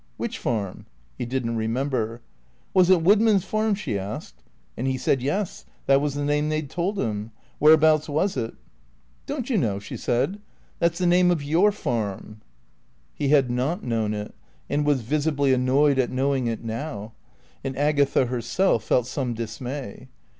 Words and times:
"Which 0.17 0.39
farm?" 0.39 0.87
He 1.15 1.27
didn't 1.27 1.57
remember. 1.57 2.21
"Was 2.73 2.89
it 2.89 3.03
Woodman's 3.03 3.45
Farm?" 3.45 3.75
she 3.75 3.99
asked. 3.99 4.41
And 4.75 4.87
he 4.87 4.97
said, 4.97 5.21
Yes, 5.21 5.63
that 5.85 6.01
was 6.01 6.15
the 6.15 6.25
name 6.25 6.49
they'd 6.49 6.71
told 6.71 6.97
him. 6.97 7.29
Whereabouts 7.59 8.09
was 8.09 8.35
it? 8.35 8.55
"Don't 9.27 9.47
you 9.51 9.59
know?" 9.59 9.77
she 9.77 9.95
said. 9.95 10.39
"That's 10.79 10.97
the 10.97 11.05
name 11.05 11.29
of 11.29 11.43
your 11.43 11.71
Farm." 11.71 12.41
He 13.13 13.27
had 13.27 13.51
not 13.51 13.83
known 13.83 14.15
it, 14.15 14.33
and 14.71 14.87
was 14.87 15.01
visibly 15.01 15.53
annoyed 15.53 15.99
at 15.99 16.09
knowing 16.09 16.47
it 16.47 16.63
now. 16.63 17.13
And 17.63 17.77
Agatha 17.77 18.25
herself 18.25 18.83
felt 18.83 19.05
some 19.05 19.35
dismay. 19.35 20.07